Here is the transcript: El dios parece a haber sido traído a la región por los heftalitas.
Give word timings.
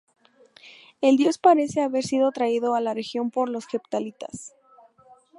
El 1.01 1.15
dios 1.17 1.37
parece 1.37 1.79
a 1.79 1.85
haber 1.85 2.03
sido 2.03 2.31
traído 2.31 2.73
a 2.73 2.81
la 2.81 2.95
región 2.95 3.29
por 3.29 3.49
los 3.49 3.71
heftalitas. 3.71 4.55